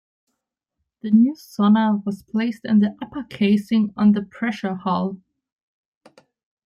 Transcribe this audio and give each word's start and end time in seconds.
The 1.01 1.11
new 1.11 1.35
sonar 1.35 1.97
was 1.97 2.23
placed 2.23 2.65
in 2.65 2.79
the 2.79 2.97
upper 3.03 3.21
casing 3.25 3.93
on 3.95 4.13
the 4.13 4.23
pressure 4.23 4.73
hull. 4.73 5.19